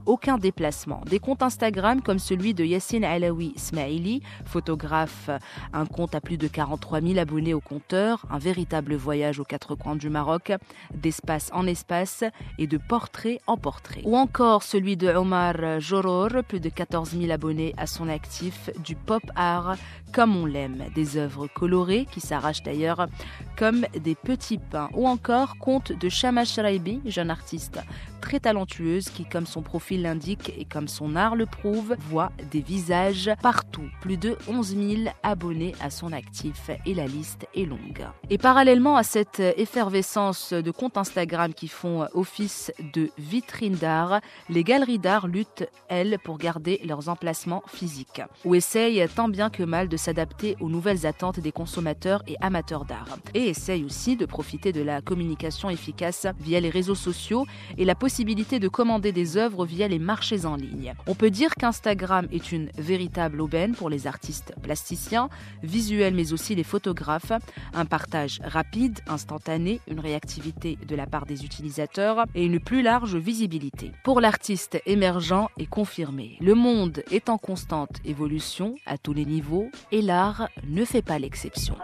aucun 0.06 0.38
déplacement. 0.38 1.02
Des 1.06 1.20
comptes 1.20 1.42
Instagram 1.42 2.02
comme 2.02 2.18
celui 2.18 2.52
de 2.52 2.64
Yassine 2.64 3.04
Alaoui 3.04 3.54
Smaili, 3.56 4.22
photographe, 4.44 5.30
un 5.72 5.86
compte 5.86 6.16
à 6.16 6.20
plus 6.20 6.36
de 6.36 6.48
43 6.48 7.00
000 7.00 7.18
abonnés 7.18 7.54
au 7.54 7.60
compteur, 7.60 8.26
un 8.28 8.38
véritable 8.38 8.96
voyage 8.96 9.38
aux 9.38 9.44
quatre 9.44 9.76
coins 9.76 9.96
du 9.96 10.10
Maroc, 10.10 10.52
d'espace 10.92 11.50
en 11.52 11.66
espace 11.66 12.24
et 12.58 12.66
de 12.66 12.78
portrait 12.78 13.40
en 13.46 13.56
portrait. 13.56 14.02
Ou 14.04 14.16
encore 14.16 14.63
celui 14.64 14.96
de 14.96 15.08
Omar 15.08 15.80
Joror, 15.80 16.42
plus 16.46 16.60
de 16.60 16.68
14 16.68 17.10
000 17.10 17.30
abonnés 17.30 17.74
à 17.76 17.86
son 17.86 18.08
actif, 18.08 18.70
du 18.82 18.96
pop 18.96 19.22
art 19.36 19.76
comme 20.12 20.36
on 20.36 20.46
l'aime, 20.46 20.84
des 20.94 21.16
œuvres 21.16 21.48
colorées 21.48 22.06
qui 22.10 22.20
s'arrachent 22.20 22.62
d'ailleurs 22.62 23.08
comme 23.56 23.84
des 24.00 24.14
petits 24.14 24.58
pains, 24.58 24.88
ou 24.94 25.06
encore 25.08 25.58
conte 25.58 25.92
de 25.92 26.08
Shama 26.08 26.44
Shraibi, 26.44 27.00
jeune 27.06 27.30
artiste 27.30 27.80
très 28.24 28.40
talentueuse 28.40 29.10
qui, 29.10 29.26
comme 29.26 29.44
son 29.44 29.60
profil 29.60 30.00
l'indique 30.00 30.50
et 30.56 30.64
comme 30.64 30.88
son 30.88 31.14
art 31.14 31.36
le 31.36 31.44
prouve, 31.44 31.94
voit 32.08 32.32
des 32.50 32.62
visages 32.62 33.30
partout. 33.42 33.84
Plus 34.00 34.16
de 34.16 34.38
11 34.48 34.76
000 34.76 35.14
abonnés 35.22 35.74
à 35.82 35.90
son 35.90 36.10
actif 36.10 36.70
et 36.86 36.94
la 36.94 37.06
liste 37.06 37.46
est 37.54 37.66
longue. 37.66 38.06
Et 38.30 38.38
parallèlement 38.38 38.96
à 38.96 39.02
cette 39.02 39.40
effervescence 39.40 40.54
de 40.54 40.70
comptes 40.70 40.96
Instagram 40.96 41.52
qui 41.52 41.68
font 41.68 42.06
office 42.14 42.72
de 42.94 43.10
vitrine 43.18 43.74
d'art, 43.74 44.22
les 44.48 44.64
galeries 44.64 44.98
d'art 44.98 45.26
luttent, 45.26 45.68
elles, 45.88 46.18
pour 46.24 46.38
garder 46.38 46.80
leurs 46.86 47.10
emplacements 47.10 47.62
physiques, 47.66 48.22
ou 48.46 48.54
essayent 48.54 49.06
tant 49.14 49.28
bien 49.28 49.50
que 49.50 49.64
mal 49.64 49.90
de 49.90 49.98
s'adapter 49.98 50.56
aux 50.60 50.70
nouvelles 50.70 51.04
attentes 51.04 51.40
des 51.40 51.52
consommateurs 51.52 52.22
et 52.26 52.36
amateurs 52.40 52.86
d'art, 52.86 53.18
et 53.34 53.50
essayent 53.50 53.84
aussi 53.84 54.16
de 54.16 54.24
profiter 54.24 54.72
de 54.72 54.80
la 54.80 55.02
communication 55.02 55.68
efficace 55.68 56.26
via 56.40 56.58
les 56.58 56.70
réseaux 56.70 56.94
sociaux 56.94 57.44
et 57.76 57.84
la 57.84 57.94
possibilité 57.94 58.13
de 58.22 58.68
commander 58.68 59.10
des 59.10 59.36
œuvres 59.36 59.66
via 59.66 59.88
les 59.88 59.98
marchés 59.98 60.46
en 60.46 60.54
ligne. 60.54 60.94
On 61.08 61.14
peut 61.14 61.30
dire 61.30 61.54
qu'Instagram 61.56 62.28
est 62.30 62.52
une 62.52 62.70
véritable 62.78 63.40
aubaine 63.40 63.74
pour 63.74 63.90
les 63.90 64.06
artistes 64.06 64.54
plasticiens, 64.62 65.28
visuels 65.62 66.14
mais 66.14 66.32
aussi 66.32 66.54
les 66.54 66.62
photographes. 66.62 67.32
Un 67.72 67.84
partage 67.84 68.40
rapide, 68.44 69.00
instantané, 69.08 69.80
une 69.88 69.98
réactivité 69.98 70.78
de 70.86 70.94
la 70.94 71.06
part 71.06 71.26
des 71.26 71.44
utilisateurs 71.44 72.24
et 72.36 72.44
une 72.44 72.60
plus 72.60 72.82
large 72.82 73.16
visibilité. 73.16 73.90
Pour 74.04 74.20
l'artiste 74.20 74.80
émergent 74.86 75.48
et 75.58 75.66
confirmé, 75.66 76.36
le 76.40 76.54
monde 76.54 77.02
est 77.10 77.28
en 77.28 77.38
constante 77.38 77.96
évolution 78.04 78.76
à 78.86 78.96
tous 78.96 79.12
les 79.12 79.24
niveaux 79.24 79.68
et 79.90 80.02
l'art 80.02 80.48
ne 80.68 80.84
fait 80.84 81.02
pas 81.02 81.18
l'exception. 81.18 81.76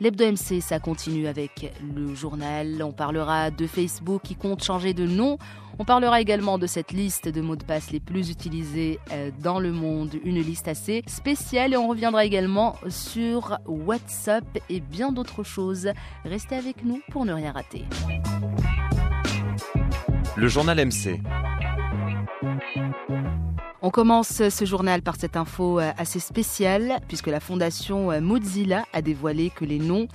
L'Hebdo 0.00 0.24
MC, 0.32 0.60
ça 0.60 0.80
continue 0.80 1.28
avec 1.28 1.72
le 1.94 2.14
journal. 2.14 2.82
On 2.82 2.92
parlera 2.92 3.50
de 3.50 3.66
Facebook 3.66 4.22
qui 4.24 4.34
compte 4.34 4.62
changer 4.62 4.92
de 4.92 5.06
nom. 5.06 5.38
On 5.78 5.84
parlera 5.84 6.20
également 6.20 6.58
de 6.58 6.66
cette 6.66 6.92
liste 6.92 7.28
de 7.28 7.40
mots 7.40 7.56
de 7.56 7.64
passe 7.64 7.90
les 7.90 8.00
plus 8.00 8.30
utilisés 8.30 8.98
euh, 9.12 9.30
dans 9.42 9.60
le 9.60 9.72
monde, 9.72 10.14
une 10.24 10.40
liste 10.40 10.68
assez 10.68 11.02
spéciale. 11.06 11.74
Et 11.74 11.76
on 11.76 11.88
reviendra 11.88 12.24
également 12.24 12.76
sur 12.88 13.58
WhatsApp 13.66 14.44
et 14.68 14.80
bien 14.80 15.12
d'autres 15.12 15.44
choses. 15.44 15.90
Restez 16.24 16.56
avec 16.56 16.84
nous 16.84 17.00
pour 17.10 17.24
ne 17.24 17.32
rien 17.32 17.52
rater. 17.52 17.84
Le 20.36 20.48
journal 20.48 20.84
MC. 20.84 21.20
On 23.86 23.90
commence 23.90 24.48
ce 24.48 24.64
journal 24.64 25.02
par 25.02 25.16
cette 25.16 25.36
info 25.36 25.78
euh, 25.78 25.92
assez 25.98 26.18
spéciale 26.18 27.00
puisque 27.06 27.26
la 27.26 27.38
fondation 27.38 28.10
euh, 28.10 28.22
Mozilla 28.22 28.86
a 28.94 29.02
dévoilé 29.02 29.50
que 29.50 29.66
les 29.66 29.78
noms 29.78 30.08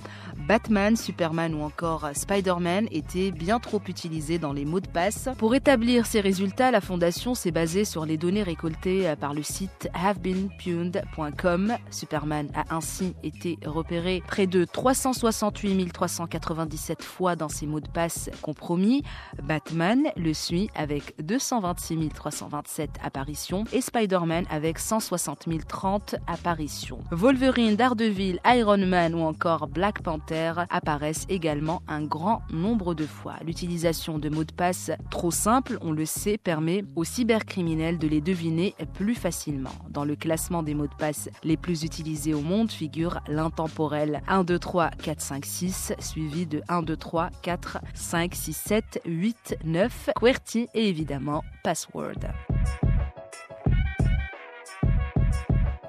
Batman, 0.48 0.96
Superman 0.96 1.54
ou 1.54 1.62
encore 1.62 2.10
Spider-Man 2.12 2.88
étaient 2.90 3.30
bien 3.30 3.60
trop 3.60 3.80
utilisés 3.86 4.40
dans 4.40 4.52
les 4.52 4.64
mots 4.64 4.80
de 4.80 4.88
passe. 4.88 5.28
Pour 5.38 5.54
établir 5.54 6.06
ces 6.06 6.20
résultats, 6.20 6.72
la 6.72 6.80
fondation 6.80 7.36
s'est 7.36 7.52
basée 7.52 7.84
sur 7.84 8.04
les 8.06 8.16
données 8.16 8.42
récoltées 8.42 9.14
par 9.20 9.34
le 9.34 9.44
site 9.44 9.88
havebeenpuned.com. 9.94 11.76
Superman 11.92 12.48
a 12.54 12.74
ainsi 12.74 13.14
été 13.22 13.56
repéré 13.64 14.20
près 14.26 14.48
de 14.48 14.64
368 14.64 15.92
397 15.92 17.04
fois 17.04 17.36
dans 17.36 17.48
ses 17.48 17.66
mots 17.66 17.78
de 17.78 17.88
passe 17.88 18.30
compromis. 18.42 19.04
Batman 19.44 20.08
le 20.16 20.34
suit 20.34 20.70
avec 20.74 21.14
226 21.22 22.08
327 22.08 22.90
apparitions 23.04 23.59
et 23.72 23.80
Spider-Man 23.80 24.44
avec 24.50 24.78
160 24.78 25.48
030 25.66 26.16
apparitions. 26.26 26.98
Wolverine, 27.10 27.76
Daredevil, 27.76 28.40
Iron 28.46 28.86
Man 28.86 29.14
ou 29.14 29.20
encore 29.20 29.66
Black 29.68 30.02
Panther 30.02 30.52
apparaissent 30.70 31.26
également 31.28 31.82
un 31.88 32.02
grand 32.02 32.42
nombre 32.50 32.94
de 32.94 33.06
fois. 33.06 33.34
L'utilisation 33.44 34.18
de 34.18 34.28
mots 34.28 34.44
de 34.44 34.52
passe 34.52 34.90
trop 35.10 35.30
simples, 35.30 35.78
on 35.80 35.92
le 35.92 36.06
sait, 36.06 36.38
permet 36.38 36.84
aux 36.96 37.04
cybercriminels 37.04 37.98
de 37.98 38.08
les 38.08 38.20
deviner 38.20 38.74
plus 38.94 39.14
facilement. 39.14 39.70
Dans 39.88 40.04
le 40.04 40.16
classement 40.16 40.62
des 40.62 40.74
mots 40.74 40.86
de 40.86 40.94
passe 40.94 41.28
les 41.44 41.56
plus 41.56 41.84
utilisés 41.84 42.34
au 42.34 42.40
monde 42.40 42.70
figure 42.70 43.20
l'intemporel 43.28 44.22
1, 44.28 44.44
2, 44.44 44.58
3, 44.58 44.90
4, 45.02 45.20
5, 45.20 45.44
6, 45.44 45.92
suivi 45.98 46.46
de 46.46 46.62
1, 46.68 46.82
2, 46.82 46.96
3, 46.96 47.30
4, 47.42 47.78
5, 47.94 48.34
6, 48.34 48.52
7, 48.52 49.00
8, 49.06 49.56
9, 49.64 50.10
QWERTY 50.16 50.68
et 50.74 50.88
évidemment 50.88 51.42
Password. 51.62 52.18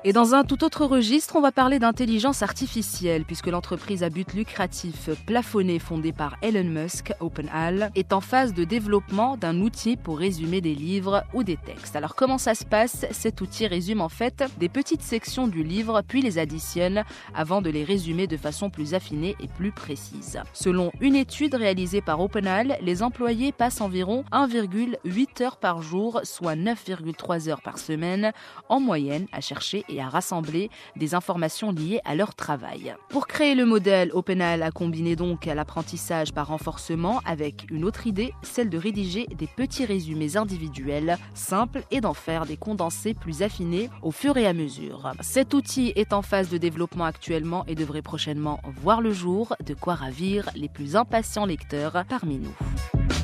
Et 0.04 0.14
dans 0.14 0.34
un 0.34 0.44
tout 0.44 0.64
autre 0.64 0.88
registre, 0.88 1.36
on 1.36 1.42
va 1.42 1.52
parler 1.52 1.78
d'intelligence 1.78 2.42
artificielle, 2.42 3.24
puisque 3.24 3.46
l'entreprise 3.46 4.02
à 4.02 4.10
but 4.10 4.34
lucratif 4.34 5.12
plafonné 5.28 5.78
fondée 5.78 6.12
par 6.12 6.38
Elon 6.42 6.64
Musk, 6.64 7.14
OpenAL, 7.20 7.92
est 7.94 8.12
en 8.12 8.20
phase 8.20 8.56
de 8.56 8.64
développement 8.64 9.38
d'un 9.38 9.62
outil 9.62 9.98
pour 9.98 10.18
résumer 10.18 10.60
des 10.60 10.74
livres 10.74 11.24
ou 11.36 11.44
des 11.44 11.56
textes. 11.56 11.96
Alors 11.96 12.16
comment 12.16 12.40
ça 12.40 12.56
se 12.56 12.66
passe? 12.66 13.06
Cet 13.12 13.42
outil 13.42 13.68
résume 13.68 14.02
en 14.02 14.10
fait 14.10 14.44
des 14.58 14.70
petites 14.70 15.04
sections 15.04 15.48
du 15.48 15.62
livre, 15.62 16.02
puis 16.08 16.24
les 16.24 16.40
additionne 16.40 17.04
avant 17.36 17.62
de 17.62 17.70
les 17.70 17.84
résumer 17.84 18.26
de 18.26 18.38
façon 18.38 18.72
plus 18.72 18.96
affinée 18.96 19.36
et 19.40 19.48
plus 19.48 19.72
précise. 19.72 20.40
Selon 20.52 20.92
une 21.00 21.16
étude 21.16 21.54
réalisée 21.54 22.02
par 22.02 22.22
OpenAL, 22.22 22.80
les 22.82 23.04
employés 23.04 23.52
passent 23.52 23.82
environ 23.82 24.24
1,8 24.32 25.44
heures 25.44 25.58
par 25.58 25.84
jour, 25.84 26.22
soit 26.24 26.56
9,3 26.56 27.50
heures 27.50 27.62
par 27.62 27.78
semaine, 27.78 28.32
en 28.68 28.80
moyenne 28.80 29.28
à 29.32 29.42
chercher 29.42 29.86
et 29.92 30.02
à 30.02 30.10
rassembler 30.10 30.70
des 30.96 31.16
informations 31.16 31.72
liées 31.72 32.00
à 32.06 32.16
leur 32.16 32.36
travail. 32.36 32.96
Pour 33.10 33.28
créer 33.28 33.56
le 33.56 33.66
modèle, 33.66 34.12
OpenAL 34.14 34.64
a 34.64 34.72
combiné 34.72 35.16
donc 35.16 35.46
l'apprentissage 35.46 36.34
par 36.34 36.48
renforcement 36.48 37.22
avec 37.26 37.66
une 37.70 37.86
autre 37.86 38.08
idée, 38.08 38.34
celle 38.42 38.70
de 38.70 38.78
rédiger 38.78 39.28
des 39.28 39.48
petits 39.48 39.86
résumés 39.86 40.38
individuels 40.38 41.18
simples 41.34 41.84
et 41.92 42.02
d'en 42.02 42.14
faire 42.14 42.46
des 42.46 42.58
condensés 42.58 43.14
plus 43.14 43.42
affinés 43.42 43.90
au 44.02 44.12
fur 44.12 44.38
et 44.38 44.48
à 44.48 44.54
mesure. 44.54 45.12
Cet 45.22 45.54
outil 45.54 45.94
est 45.96 46.14
en 46.14 46.22
phase 46.22 46.50
de 46.50 46.58
développement 46.58 47.06
actuellement 47.06 47.66
et 47.68 47.76
devrait 47.76 48.02
prochainement 48.02 48.60
voir 48.82 49.02
le 49.02 49.12
jour, 49.12 49.56
de 49.66 49.74
quoi 49.74 49.96
ravir 49.96 50.50
les 50.56 50.70
plus 50.70 50.96
impatients 50.96 51.46
lecteurs 51.46 52.04
parmi 52.08 52.38
nous. 52.38 53.21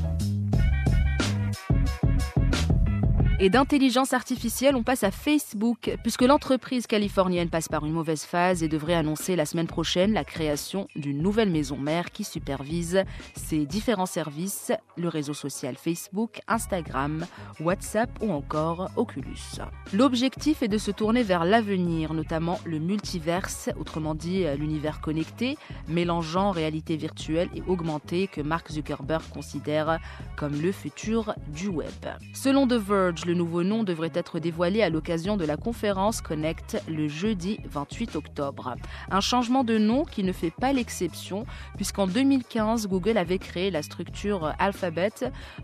Et 3.40 3.52
d'intelligence 3.52 4.14
artificielle, 4.14 4.76
on 4.76 4.82
passe 4.82 5.04
à 5.04 5.12
Facebook, 5.12 5.96
puisque 6.02 6.24
l'entreprise 6.24 6.88
californienne 6.88 7.52
passe 7.52 7.68
par 7.68 7.86
une 7.86 7.94
mauvaise 7.94 8.24
phase 8.24 8.64
et 8.64 8.68
devrait 8.68 8.96
annoncer 8.96 9.36
la 9.36 9.46
semaine 9.46 9.68
prochaine 9.68 10.12
la 10.12 10.24
création 10.24 10.88
d'une 10.96 11.22
nouvelle 11.22 11.52
maison 11.52 11.78
mère 11.78 12.10
qui 12.10 12.24
supervise 12.24 13.04
ses 13.36 13.68
différents 13.68 14.08
services, 14.08 14.72
le 14.98 15.08
réseau 15.08 15.36
social 15.36 15.76
Facebook, 15.76 16.40
Instagram, 16.48 17.28
WhatsApp 17.60 18.10
ou 18.24 18.32
encore 18.32 18.90
Oculus. 18.96 19.60
L'objectif 19.94 20.64
est 20.64 20.68
de 20.68 20.80
se 20.80 20.90
tourner 20.90 21.22
vers 21.22 21.46
l'avenir, 21.46 22.16
notamment 22.16 22.60
le 22.66 22.80
multiverse, 22.80 23.70
autrement 23.80 24.16
dit 24.16 24.46
l'univers 24.58 25.00
connecté, 25.00 25.60
mélangeant 25.88 26.50
réalité 26.50 26.98
virtuelle 26.98 27.50
et 27.54 27.62
augmentée 27.68 28.26
que 28.26 28.42
Mark 28.42 28.72
Zuckerberg 28.72 29.22
considère 29.32 30.00
comme 30.38 30.60
le 30.60 30.72
futur 30.72 31.36
du 31.50 31.68
web. 31.68 31.88
Selon 32.34 32.68
The 32.68 32.74
Verge, 32.74 33.27
le 33.28 33.34
nouveau 33.34 33.64
nom 33.64 33.84
devrait 33.84 34.12
être 34.14 34.40
dévoilé 34.40 34.82
à 34.82 34.90
l'occasion 34.90 35.36
de 35.36 35.44
la 35.44 35.58
conférence 35.58 36.22
Connect 36.22 36.82
le 36.88 37.10
jeudi 37.10 37.60
28 37.66 38.16
octobre. 38.16 38.76
Un 39.12 39.20
changement 39.20 39.66
de 39.66 39.78
nom 39.78 40.06
qui 40.06 40.24
ne 40.24 40.32
fait 40.32 40.50
pas 40.50 40.72
l'exception 40.72 41.46
puisqu'en 41.76 42.08
2015, 42.08 42.88
Google 42.88 43.18
avait 43.18 43.38
créé 43.38 43.70
la 43.70 43.82
structure 43.82 44.54
Alphabet 44.60 45.12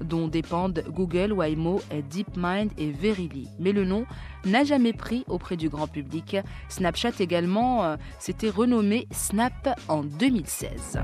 dont 0.01 0.27
dépendent 0.27 0.83
Google, 0.89 1.31
Waymo, 1.31 1.81
DeepMind 2.11 2.71
et 2.77 2.91
Verily. 2.91 3.47
Mais 3.59 3.71
le 3.71 3.85
nom 3.85 4.05
n'a 4.45 4.65
jamais 4.65 4.93
pris 4.93 5.23
auprès 5.27 5.55
du 5.55 5.69
grand 5.69 5.87
public. 5.87 6.35
Snapchat 6.67 7.13
également 7.19 7.85
euh, 7.85 7.95
s'était 8.19 8.49
renommé 8.49 9.07
Snap 9.11 9.79
en 9.87 10.03
2016. 10.03 10.99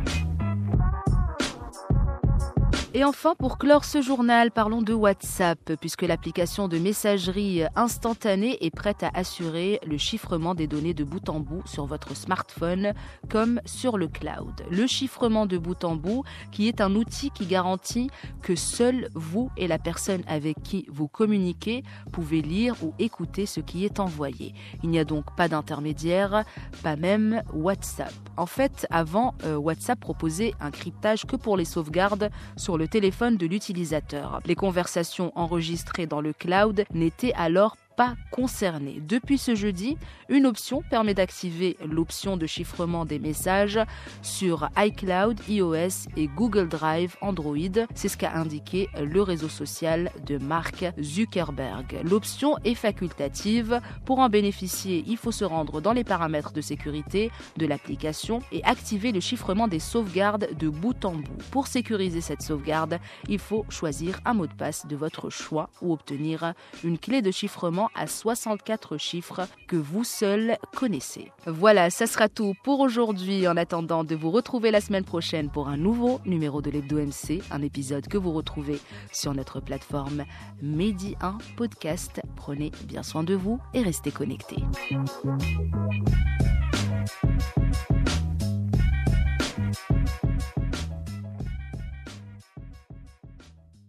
Et 2.96 3.04
enfin, 3.04 3.36
pour 3.38 3.60
clore 3.60 3.86
ce 3.86 4.02
journal, 4.02 4.50
parlons 4.50 4.82
de 4.82 4.94
WhatsApp, 4.94 5.74
puisque 5.80 6.02
l'application 6.02 6.68
de 6.68 6.80
messagerie 6.80 7.62
instantanée 7.76 8.58
est 8.66 8.76
prête 8.76 9.04
à 9.04 9.12
assurer 9.14 9.80
le 9.86 10.00
chiffrement 10.00 10.56
des 10.56 10.66
données 10.66 10.96
de 10.96 11.04
bout 11.04 11.30
en 11.30 11.40
bout 11.40 11.62
sur 11.68 11.86
votre 11.86 12.16
smartphone 12.16 12.94
comme 13.30 13.62
sur 13.64 14.00
le 14.00 14.08
cloud. 14.08 14.66
Le 14.72 14.88
chiffrement 14.88 15.46
de 15.46 15.60
bout 15.60 15.84
en 15.84 15.96
bout, 15.96 16.24
qui 16.52 16.68
est 16.68 16.82
un 16.82 16.96
outil 16.96 17.30
qui 17.30 17.46
garantit 17.46 18.10
que 18.42 18.56
seul 18.56 19.10
vous 19.14 19.52
et 19.56 19.68
la 19.68 19.78
personne 19.78 20.24
avec 20.28 20.60
qui 20.64 20.88
vous 20.90 21.08
communiquez 21.08 21.84
pouvez 22.12 22.42
lire 22.42 22.74
ou 22.82 22.96
écouter 22.98 23.46
ce 23.46 23.60
qui 23.60 23.86
est 23.86 24.00
envoyé. 24.00 24.56
Il 24.82 24.90
n'y 24.90 24.98
a 24.98 25.06
donc 25.06 25.36
pas 25.36 25.48
d'intermédiaire, 25.48 26.44
pas 26.82 26.96
même 26.96 27.44
WhatsApp. 27.54 28.14
En 28.36 28.48
fait, 28.48 28.88
avant, 28.90 29.36
euh, 29.44 29.58
WhatsApp 29.58 30.00
proposait 30.00 30.56
un 30.60 30.72
cryptage 30.72 31.28
que 31.28 31.36
pour 31.36 31.56
les 31.56 31.66
sauvegardes 31.66 32.32
sur 32.58 32.80
le 32.80 32.88
téléphone 32.90 33.38
de 33.38 33.46
l'utilisateur. 33.46 34.42
Les 34.46 34.56
conversations 34.56 35.32
enregistrées 35.36 36.08
dans 36.08 36.22
le 36.22 36.34
cloud 36.34 36.84
n'étaient 36.94 37.34
alors 37.34 37.78
pas 38.00 38.16
concernés. 38.32 39.02
Depuis 39.06 39.38
ce 39.38 39.56
jeudi, 39.56 39.98
une 40.30 40.46
option 40.46 40.82
permet 40.90 41.14
d'activer 41.14 41.76
l'option 41.86 42.38
de 42.38 42.48
chiffrement 42.48 43.04
des 43.04 43.20
messages 43.20 43.78
sur 44.22 44.70
iCloud, 44.78 45.38
iOS 45.50 46.08
et 46.16 46.28
Google 46.28 46.70
Drive 46.70 47.18
Android. 47.20 47.58
C'est 47.94 48.08
ce 48.08 48.16
qu'a 48.16 48.32
indiqué 48.36 48.88
le 48.98 49.22
réseau 49.22 49.50
social 49.50 50.14
de 50.26 50.38
Mark 50.38 50.86
Zuckerberg. 51.02 52.00
L'option 52.10 52.56
est 52.64 52.74
facultative. 52.74 53.82
Pour 54.06 54.20
en 54.20 54.30
bénéficier, 54.30 55.04
il 55.06 55.18
faut 55.18 55.34
se 55.34 55.44
rendre 55.44 55.82
dans 55.82 55.92
les 55.92 56.06
paramètres 56.06 56.54
de 56.54 56.62
sécurité 56.62 57.32
de 57.58 57.66
l'application 57.66 58.42
et 58.54 58.64
activer 58.64 59.12
le 59.12 59.20
chiffrement 59.20 59.68
des 59.68 59.80
sauvegardes 59.80 60.48
de 60.58 60.70
bout 60.70 61.04
en 61.04 61.16
bout. 61.16 61.44
Pour 61.52 61.68
sécuriser 61.68 62.22
cette 62.22 62.44
sauvegarde, 62.44 62.98
il 63.28 63.40
faut 63.40 63.66
choisir 63.68 64.22
un 64.24 64.36
mot 64.36 64.48
de 64.48 64.54
passe 64.54 64.88
de 64.88 64.96
votre 64.96 65.30
choix 65.30 65.70
ou 65.82 65.92
obtenir 65.92 66.54
une 66.86 66.98
clé 66.98 67.22
de 67.22 67.32
chiffrement 67.32 67.89
à 67.96 68.08
64 68.08 68.98
chiffres 68.98 69.48
que 69.68 69.76
vous 69.76 70.04
seul 70.04 70.58
connaissez. 70.76 71.32
Voilà, 71.46 71.90
ça 71.90 72.08
sera 72.08 72.30
tout 72.30 72.54
pour 72.64 72.80
aujourd'hui. 72.80 73.48
En 73.48 73.58
attendant 73.58 74.04
de 74.04 74.16
vous 74.16 74.32
retrouver 74.32 74.72
la 74.72 74.82
semaine 74.82 75.04
prochaine 75.04 75.50
pour 75.50 75.68
un 75.68 75.78
nouveau 75.78 76.20
numéro 76.26 76.62
de 76.62 76.70
l'Hebdo 76.70 76.98
MC, 76.98 77.42
un 77.52 77.62
épisode 77.62 78.08
que 78.08 78.18
vous 78.18 78.32
retrouvez 78.32 78.80
sur 79.12 79.34
notre 79.34 79.60
plateforme 79.60 80.26
Medi 80.62 81.16
1 81.22 81.38
Podcast. 81.56 82.22
Prenez 82.36 82.72
bien 82.86 83.04
soin 83.04 83.24
de 83.24 83.36
vous 83.36 83.60
et 83.74 83.82
restez 83.82 84.12
connectés. 84.12 84.64